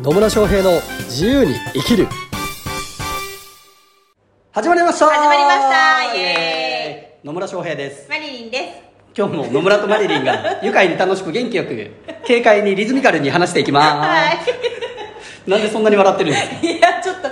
[0.00, 2.06] 野村翔平の自由に生きる。
[4.52, 5.06] 始まりました。
[5.06, 6.14] 始まりました。
[6.14, 7.26] イエーイ。
[7.26, 8.08] 野村翔平です。
[8.08, 11.90] マリリンで今日も野村とマリリンが 愉快に楽しく元気よく
[12.24, 14.38] 軽快にリズミカルに話していきます、は
[15.48, 17.28] なんでそんなに笑ってるんですかいいやちょっと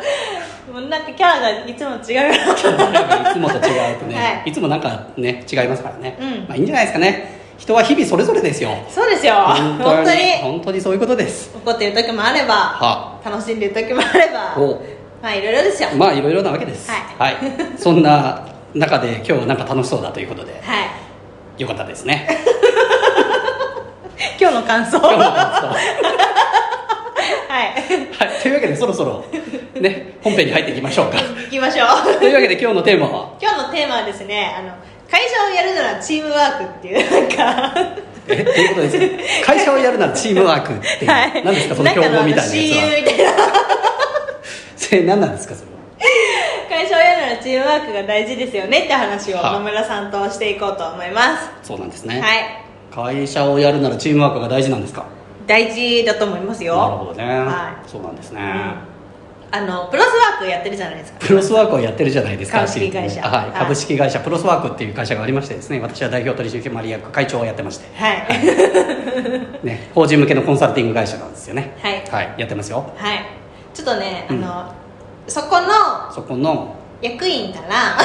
[0.73, 4.51] もうなんかキャラがいつも違うないつもと違うとね、はい。
[4.51, 6.29] い、つもなんかね違いますからね、うん。
[6.49, 8.71] まあいいんじゃないですかね人は日々それぞれですよ。
[8.89, 9.35] そうですよ。
[9.35, 10.33] 本当に。
[10.43, 10.81] 本当に。
[10.81, 11.51] そういうことです。
[11.57, 13.21] 怒ってる時もあればは。
[13.25, 14.83] 楽しんでる時もあればお。
[15.23, 15.89] まあいろいろですよ。
[15.97, 16.91] まあいろいろなわけです。
[16.91, 17.37] はい。
[17.79, 20.53] そんな中で今日はなんか楽しそうだということで。
[20.63, 20.85] は
[21.59, 21.63] い。
[21.63, 22.29] よかったですね。
[24.39, 24.99] 今日の感想。
[24.99, 25.67] 今日の感想。
[27.49, 27.73] はい。
[28.19, 29.25] はい、というわけでそろそろ
[29.81, 31.17] ね本編に入っていきましょうか。
[31.19, 31.89] 行きましょう。
[32.19, 33.31] というわけで今日のテーマは？
[33.41, 34.69] 今日のテーマはですねあの
[35.11, 37.75] 会社をやるならチームワークっていうなんか
[38.29, 38.99] えどういうことです
[39.47, 39.53] か？
[39.55, 41.45] 会社をやるならチームワークっていう、はい。
[41.45, 41.75] 何ですか？
[41.77, 43.33] その標語みたいなやつみたいな。
[44.77, 45.77] それ何なんですかそれは？
[46.69, 51.49] 会社をやるならチームワークが大事ですよねって話をは野村さんとしていこうと思います。
[51.63, 52.65] そうなんですね、はい。
[53.15, 55.05] 会社をやるならチームワークが大事なんですか？
[55.47, 56.77] 大事だと思いますよ。
[56.77, 58.41] なるほどね、はそうなんですね、
[59.51, 61.19] あのプロスワークやってるじゃないですか。
[61.21, 62.59] プロスワークをやってるじゃないですか。
[62.59, 63.23] 株式会社。
[63.23, 63.59] はい、はい。
[63.59, 64.21] 株式会社。
[64.21, 68.27] プロスワークっていう会社がありましてですね私は代表取締役会長をやってまして、はい。
[69.67, 71.77] ね、法人向けのコンサルティング会社なんですよね。
[71.81, 72.05] はい。
[72.11, 72.93] はい、やってますよ。
[72.97, 73.25] はい。
[73.73, 74.45] ちょっとね、うん。
[74.45, 74.73] あの
[75.29, 75.69] そこの
[76.13, 77.97] そこの役員から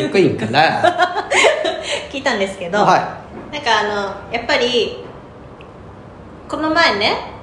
[0.00, 1.28] 役員から。
[2.10, 3.18] 聞いたんですけど、は
[3.52, 5.04] なんかあのやっぱり
[6.48, 7.33] この前ね、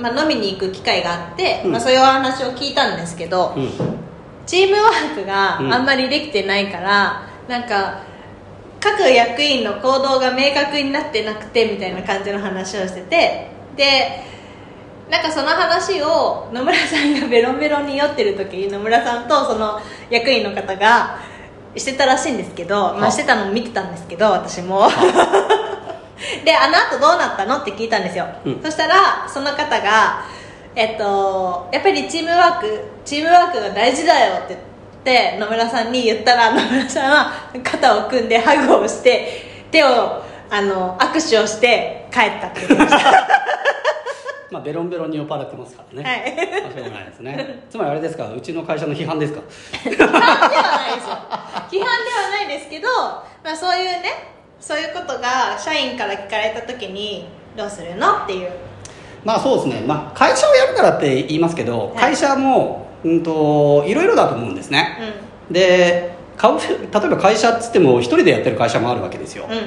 [0.00, 1.72] まあ、飲みに行く機会があって、うん。
[1.72, 3.70] まあ、そういうお話を聞いたんですけど、い、うん、
[4.46, 5.72] チームワークがうん。
[5.72, 8.02] あんまりできてないから、なんか
[8.80, 14.22] 各役員の行動が明確になってなくてみたいな感じの話をしててで
[15.10, 21.18] なんかその話を野村さんがベロンベロンに酔ってる時に野村さんとその役員の方が
[21.76, 23.10] してたらしいんですけど、まあ、は。
[23.10, 24.88] してたのを見てたんですけど私も
[26.50, 28.60] であの後どうなったのって聞いたんですよ、うん。
[28.60, 30.24] そしたらその方が
[30.74, 34.60] えっとやっぱりチームワークチームワークが大事だよって言っ
[35.04, 43.28] て野村さんに言ったら野村さんは肩を組んでハグをして手をあの握手をして帰ったって言ってました。
[44.50, 46.62] まあベロンベロンに酔っ払ってますからね、はい。
[46.62, 47.62] まあしょうがないですね。
[47.70, 49.40] つまりあれですかうちの会社の批判ですか？
[49.84, 51.08] 批判ではないです。
[51.08, 51.86] よ批判では
[52.32, 52.88] ないですけど、
[53.44, 57.26] まあ、そういうねそういうことが社員から聞かれた時に
[57.56, 58.24] どうするの？
[58.24, 58.50] っていう。
[59.24, 61.96] まあそうですね、まあ、会社をやるからって言いますけど、はい。
[61.96, 64.98] 会社も、うん、といろいろだと思うんですね、
[65.50, 69.52] で株例えば会社っつっても一人でやってる会社もあるわけですよ、うん。
[69.52, 69.60] うん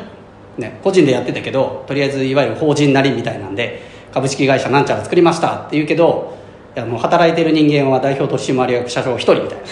[0.58, 3.81] ね、個人でやってたけどとりあえずいわゆる法人なりみたいなんで
[4.14, 6.38] 株式会社なんちゃら作りましたって言うけど
[6.75, 9.64] いやもう働いてる人間は代表取締役社長一人みたいな。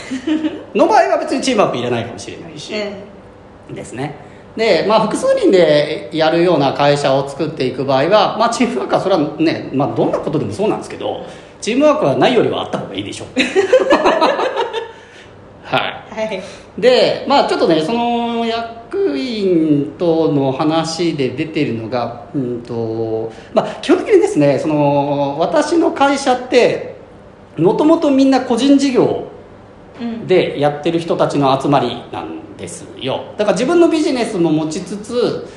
[0.86, 2.74] の場合は別にチームワークいらないかもしれないし、
[3.72, 4.16] ですね
[4.56, 11.26] で、まあ、複数人でやるような会社を作っていく場合は、まあ、チームワークはそれはね、まあ、どんなことでもそうなんですけど
[11.62, 13.28] チームワークはないよりはあった方がいいでしょう。
[15.64, 15.82] はい。
[16.10, 16.42] はい。
[16.78, 26.96] でまあちょっとねその役員との話で出てるのがうんとまあ基本的にですねその私の会社って
[27.58, 29.28] もともとみんな個人事業
[30.02, 30.28] うん。
[30.28, 32.51] でやってる人たちの集まりなんです
[33.02, 33.34] よ。
[33.38, 35.48] だから自分のビジネスも持ちつつ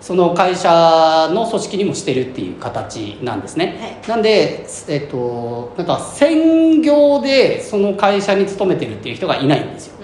[0.00, 9.94] その会社の組織にもしてるっていう形なんですね、はなんでえっとなんか専業でその会社に勤めてるっていう人がいないんですよ。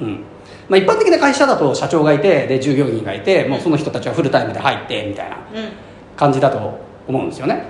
[0.00, 0.06] うん。
[0.06, 0.24] うん。
[0.68, 5.88] まあ、一般的な会社だと社長がいてで従業員がいてもうその人たちはフルタイムで入ってみたいなうん。
[6.18, 7.64] 感じだと思うんですよね。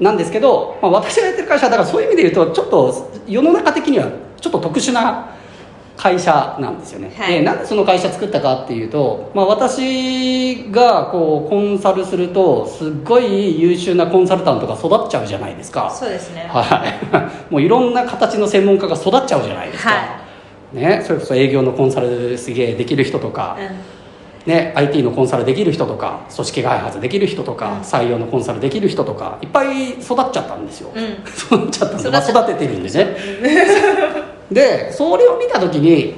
[0.00, 5.36] なんですけど、まあ、私がやってる会社はだからそういう意味で言うとちょっと世の中的にはちょっと特殊な
[6.02, 7.34] 会社なんですよね、はい。
[7.34, 15.88] でなんでその会社作ったかっていうと、まあ、私がこうコンサルするとすっごい優秀なコンサルタントが育っちゃうじゃないですか。
[15.92, 16.50] そうですね。
[16.52, 17.22] はい、
[17.54, 19.96] もういろんな形の専門家が育っちゃうじゃないですか、は
[20.72, 23.56] ね、それこそ営業のコンサルすげえできる人とか、
[24.44, 27.80] ね、IT のコンサルできる人とか組織開発できる人とか、うん。
[27.82, 31.04] 採用のコンサルできる人とかいっぱい育っちゃったんですよ、うん。
[31.62, 33.16] 育っちゃったんで、まあ、育ててるんでね
[34.52, 36.14] でそれを見た時に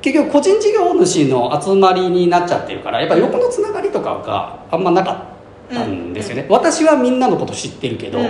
[0.00, 5.12] 結局個人事業主の集まりになっちゃってるからやっぱ横のつながりとかがあんまなか
[5.70, 8.26] ったんですよね、私はみんなのこと知ってるけど、うん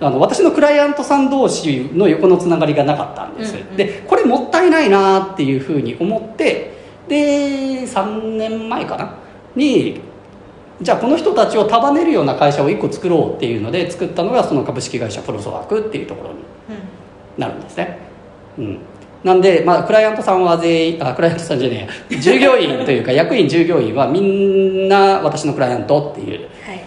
[0.00, 3.76] あの私のクライアントさん同士の横のつながりがなかったんです、うんうん。
[3.76, 6.74] でこれもったいないなっていうふうに思って
[7.08, 9.16] で3年前かな
[9.54, 10.00] に
[10.80, 16.40] じゃあこの人たちを束ねるような会社を1個作ろうっていうので作ったのがその株式会社プロソワークっていうところに
[17.38, 17.98] なるんですね、
[18.58, 18.78] うん、
[19.24, 22.20] なんで、まあ、クライアントさんは全員あクライアントさんじゃねえや。
[22.20, 26.40] 従業員というか 役員従業員はみんな私のクライアントっていう。
[26.66, 26.80] はい。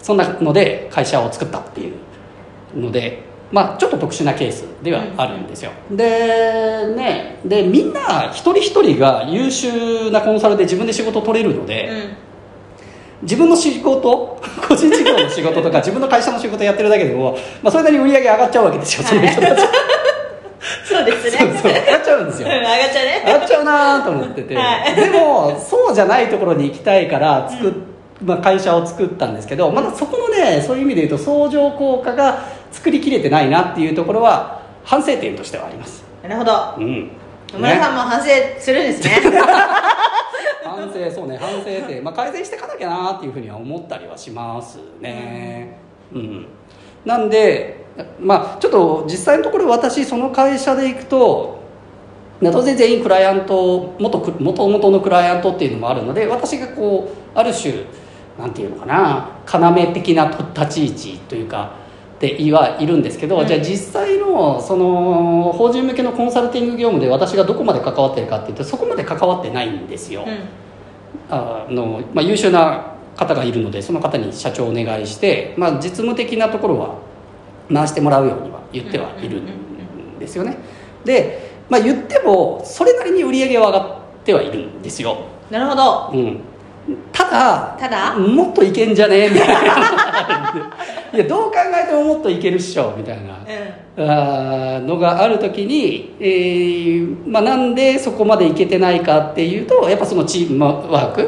[0.00, 3.22] そんなので会社を作ったっていうので、
[3.52, 6.04] まあ、ちょっと特殊なケースではあるんですよ、で
[6.96, 12.30] ねでみんな一人一人が優秀なコンサルで自分で仕事を取れるので、うん。
[13.22, 19.62] 自分の仕事 個人事業の仕事とか自分の会社の仕事やってるだけでも、まあ、それなりに売り上げ上がっちゃうわけですよその人たち
[20.90, 21.72] そうですそうねそう。
[21.72, 22.48] 上がっちゃうんですよ。
[22.48, 23.22] うん上がっちゃうね。
[23.24, 24.94] 上がっちゃうなと思ってて、はい。
[24.96, 27.72] でもそうじゃないところに行きたいから作っ、
[28.24, 36.04] まあ、会社を作ったんですけどまだそこのねそういう意味で言うと相乗効果が作りきれてないなっていうところは反省点としてはあります。
[36.22, 36.74] なるほど。
[36.78, 37.10] うん。
[37.52, 38.28] 野村さんも反省
[38.58, 39.20] するんですね。
[40.62, 45.76] 反省そうね反省点、まあ、改善していかなきゃなっていうふうには思ったりはしますね。
[46.12, 46.46] うん、
[47.04, 47.79] なんで
[48.20, 51.60] まあちょっと実際のところ私その会社で行くと
[52.40, 57.84] 当然全員クライアント元元々のクライアントっていうのもあるので私がこうある種
[58.38, 61.78] なんていうのかな要的な立ち位置というか
[62.18, 70.38] ではいるんですけど、うんじゃあ実際のその法人向けのコンサルティング業務で私がどこまで関わってるかっていうとそこまで関わってないんですよ、うん
[71.30, 77.09] あのまあ、優秀な方がいるのでその方に社長をお願いして、まあ、実務的なところは
[77.72, 80.56] 回してもらうようには言ってはいるんですよね。
[81.04, 85.16] で、まあ、言ってもそれなりに売り上げは上がってはいるんですよ、
[85.50, 86.10] なるほど。
[86.12, 86.40] うん、
[87.12, 88.16] ただただ？
[88.16, 89.26] もっといけんじゃね？
[89.26, 90.74] えみたいな。
[91.12, 92.94] いやどう考えてももっといけるっしょ。
[92.96, 93.38] みたいな。
[93.96, 94.10] うん。
[94.10, 101.26] あーのがある時に、えーまあ、なんでそこまでいけてないかっていうとやっぱそのチームワーク、う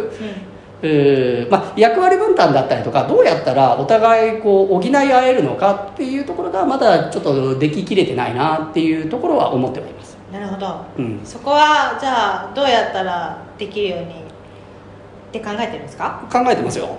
[0.88, 10.84] ーまあ、役割分担だったりとかどうやったらお互いこう補い合えるのかっていうところがまだちょっとでききれてないなっていうところは思っております、なるほど。
[10.98, 14.08] うん、そこはじゃあどうやったらできるようにっ
[15.32, 16.22] て考えてるんですか？
[16.32, 16.86] 考えてますよ。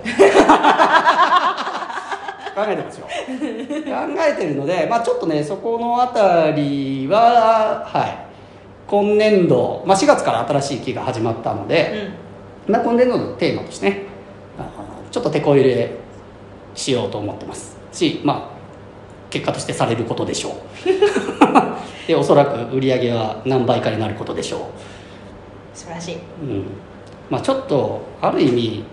[2.54, 3.06] 考えてますよ。
[3.06, 3.10] 考
[4.28, 8.18] えてるので、まあ、ちょっとねそこのあたりははい。
[8.86, 12.14] 今年度、まあ、4月から新しい期が始まったのうで、ん
[12.66, 14.14] まあ、今年度のテーマとしてね。
[15.14, 15.92] ちょっと手こ入れ
[16.74, 17.76] しようと思ってます。
[17.92, 18.54] しまあ
[19.30, 20.54] 結果としてされることでしょう。
[22.08, 24.60] でおそらく売り上げは何倍かになることでしょう。
[25.72, 26.14] 素晴らしい。
[26.14, 26.64] うん。
[27.30, 28.84] まあ、ちょっとある意味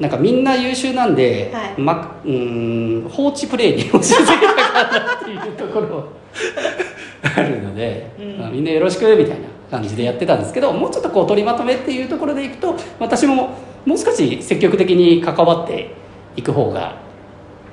[0.00, 1.74] なんかみんな優秀なんで、はい。
[1.76, 6.08] ま、うん放置プレイに押し付けたかなっていうところ
[7.36, 8.38] あるので、うん。
[8.38, 15.90] まあみんなよろしくみたいな感じでやってたんですけどもうちょっとこう取りまとめっていうところでいくと私ももう少し積極的に関わって
[16.36, 16.96] いく方が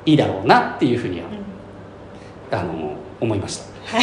[0.06, 1.28] いいだろうなっていうふうには、
[2.52, 3.64] あの思いました。
[3.98, 4.00] あ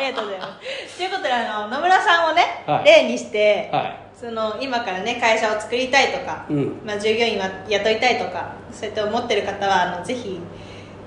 [0.00, 0.58] りがとうございま
[0.88, 0.96] す。
[0.96, 6.80] ということであの野村さんをね、はい例にして、はその今からね会社を作りたいとか、うん。
[6.86, 10.40] まあ、従業員は雇いたいとかそうやって思ってる方はあのぜひ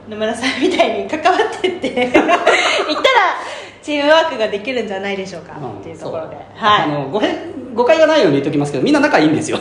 [0.07, 1.89] 野村さんみたいに関わってって。
[1.91, 2.29] 言ったら
[3.83, 5.41] チームワークができるんじゃないでしょう。
[5.43, 6.89] か、うんっていうところではい。
[6.89, 9.59] の誤変誤解がないように言っておきますけどみんな仲いいんですよ。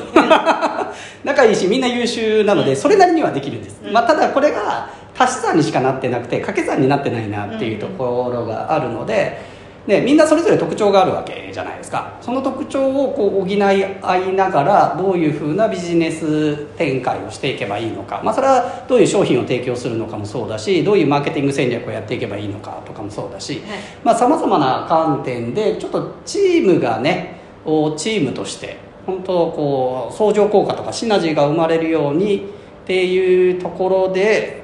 [1.24, 3.92] 仲いいしみんな優秀なのでそれなりにはできるんです、うん。
[3.92, 4.88] まあ、ただこれが
[5.18, 9.40] 足し算にしかなってなくて掛け算になってないなっていうところがあるので、
[9.86, 12.16] ね、みんなそれぞれ特徴があるわけじゃないですか。
[12.20, 23.60] その特徴をこう補い合いながらどういうふうなビジネス展開をしていけばいいのか、まあ、それはどういう商品を提供するのかもそうだしどういうマーケティング戦略をやっていけばいいのかとかもそうだし、
[24.04, 34.62] さまざまな観点でちょっとチームがねおチームとして本当こう相乗効果とかシナジーが生まれるようにっていうところで、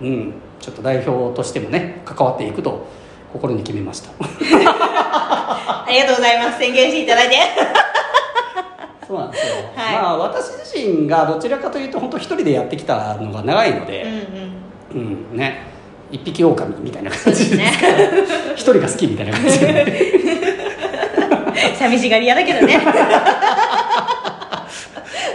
[0.00, 2.86] うん、ちょっと代表としてもね関わっていくと
[3.34, 4.10] 心に決めました。
[4.20, 6.58] ありがとうございます。
[6.58, 7.36] 宣言していただいて。
[9.06, 9.94] そうなんですよ、はい。
[9.96, 14.06] まあ私自身がどちらかというと本当一人でやってきたのが長いのうんで、
[14.94, 15.00] うん。
[15.32, 15.74] うんね。
[16.12, 17.72] 一匹狼みたいな感じですね。
[18.54, 20.20] 一人が好きみたいな感じで。
[21.76, 22.80] 寂しがり屋だけどね。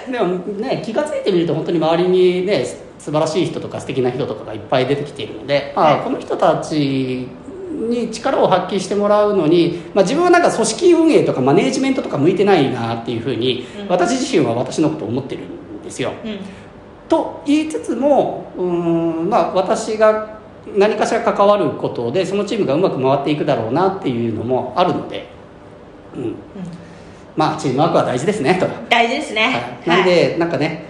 [0.09, 2.65] でもね気が付いてみると本当に周りにね
[2.97, 6.03] 素晴らしい人とか素敵な人とかがいっぱい出てきているので、まあはい。
[6.03, 7.27] この人たち
[7.69, 13.87] に力を発揮してもらうのに、まあ、自分はなんか組織運営とかマネージメントとか向いてないなっていうふうに、うん。
[13.87, 16.13] 私自身は私のことを思ってるんですよ。
[16.23, 16.39] うん。
[17.07, 20.39] と言いつつもうーん、まあ、私が
[20.75, 25.27] 何かしら関わることでそのチームがうまく回っていくだろうなっていうのもあるので、
[26.15, 26.35] うん、
[27.35, 30.88] まあチームワークは大事ですねと、大事ですね、はい、なんで、なんかね、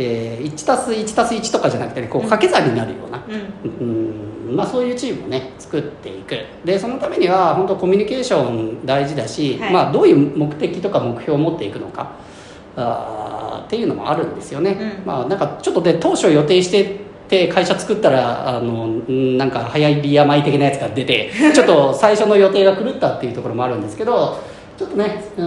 [0.00, 4.48] えー、1たす1たす1とかじゃなくてねこう掛け算になるような、うん。
[4.48, 4.56] うん。
[4.56, 6.36] まあ、そういうチームをね作っていく。
[6.64, 9.72] でそのためには本当コミュニケーション大事だし、はい。
[9.72, 12.12] まあ、どういう目的とか目標を持っていくのか
[12.76, 15.06] あーっていうのもあるんですよね、うん。
[15.06, 24.38] まあなんかちょっとね当初予定してて会社作ったらあのんなんか早いビア米的なやつが出て ちょっと最初の予定が狂ったっていうところもあるんですけど
[24.78, 25.42] ちょっとねう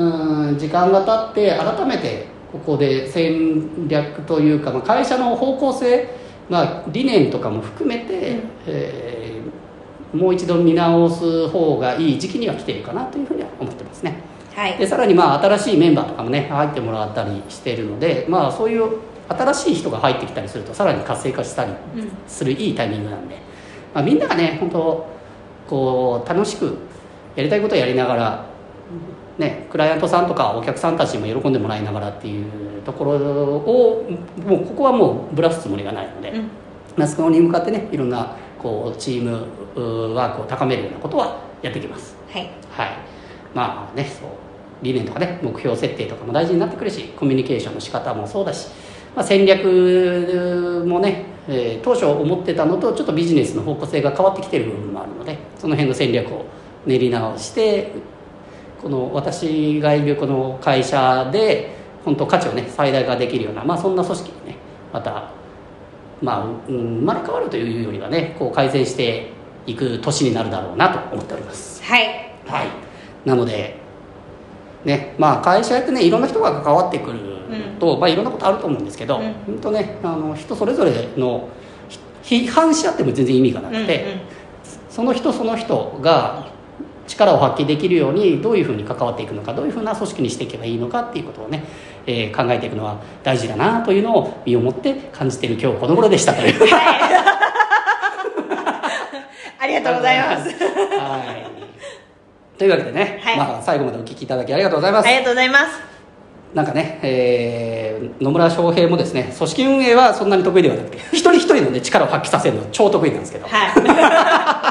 [0.52, 6.10] ん時間が経って改めてここで戦略というか、まあ、会社の方向性、
[6.50, 9.32] まあ、理念とかも含めて、うんえー
[10.14, 14.16] もう一度見直す方がいい時期には来ているかなというふうには思ってますね。
[14.54, 18.98] はいでさらにまあ新しいメンバーとかもね入ってもらったりしてるので、まあ、そういう
[19.30, 23.38] 新しい人が入ってきたりするとさらに活性化したりうんするいいタイミングなんで、
[23.94, 25.08] まあ、みんながね本当
[25.70, 26.78] こう楽しく
[27.38, 28.46] やりたいことをやりながら、
[29.38, 34.06] ね、クライアントさんとかお客さんたちにも喜んでもらいながらっていうところを
[34.46, 36.50] もうここはもうぶらすつもりがないので、うん。
[36.98, 42.16] まあそこに向かってねいろんなこうチームワークを高めるようなことはやっていきます。
[42.30, 42.50] はい。
[42.70, 42.90] はい、
[43.54, 44.30] まあねそう。
[44.82, 48.68] 理念とかね目標設定とかも大事になってくるしコミュニケーションの仕方もそうだし、
[49.16, 56.46] まあ、戦略もね、えー当初思ってたのとちょっとビジネスの方向性が変わってきてる部分もあるのでその辺の戦略を
[56.86, 57.92] 練り直して
[58.82, 64.56] この私がいるこの会社で本当価値をね最大化できるような、まあ、そんな組織にね
[64.92, 65.32] また
[66.22, 69.32] まあ、うん生まれ変わるというよりはねこう改善して
[69.66, 71.84] いく年になるだろうなと思っております。
[71.84, 72.34] はい。
[72.46, 72.68] はい。
[73.26, 73.78] なので
[74.86, 77.20] ねまあ会社やってねいろんな人が関わってくる
[77.80, 79.34] と、まあいろんなことあると思うんですけど、うん。
[79.46, 81.50] 本当ねあの人それぞれの
[82.22, 84.20] ひ批判し合っても全然意味がなくて、うんうん。
[84.90, 86.52] その人その人が
[87.12, 91.64] 力を発揮できるようにどういうふうに関わっていくのかどういうふうな組織にしていけばいいのかっていうことをね、
[92.06, 96.56] えー考えていくのは大事だなというのを身をもって感じている今日この頃でしたという。
[99.60, 100.50] ありがとうございます。
[100.50, 100.54] は
[102.56, 102.58] い。
[102.58, 103.38] というわけでね、はい。
[103.38, 105.08] まあ、最後までお聞きいただきありがとうございます。
[105.08, 105.66] ありがとうございます。
[106.54, 114.71] なんかね、えー野村翔平もですね組織運営はそんなに得意ではなくて一人一人の、ね、力を発揮させるの超得意なんですけど、は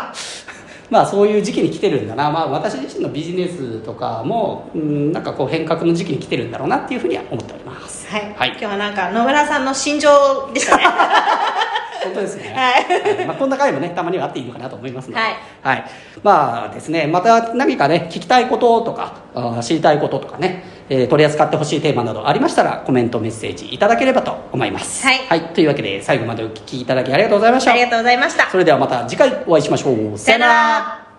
[0.91, 8.09] まあそういう時期に来てるんだな、まあ、私自身のビジネスとかも、うん、なんかこう変革の時期に来てるんだろうなっていうふうには思っております。
[8.09, 8.35] い、はい。
[8.35, 8.49] はい。
[8.51, 10.85] 今日はなんか野村さんの心情でしたね。
[12.03, 13.17] 本当ですね、 はい。
[13.17, 13.27] はい。
[13.27, 15.37] まあ、こんな回もねたまにはあっていいのかなと思いますので、はい。
[15.63, 15.85] はい。
[16.23, 25.07] まあですねまた何かね聞きたいこととかあー知りたいこととかね、えー取り扱ってほしいテーマなどありましたらコメントメッセージいただければと思います。
[25.07, 25.41] はい。
[25.55, 27.71] というわけで最後までお聞きいただきありがとうございました。
[27.71, 28.51] ありがとうございました。
[28.51, 30.19] それではまた次回お会いしましょう。
[30.19, 31.10] さよなら